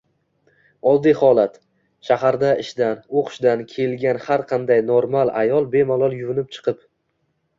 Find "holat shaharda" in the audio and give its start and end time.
1.19-2.53